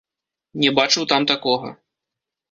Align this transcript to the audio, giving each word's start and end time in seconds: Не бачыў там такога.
Не 0.61 0.71
бачыў 0.79 1.05
там 1.11 1.27
такога. 1.31 1.69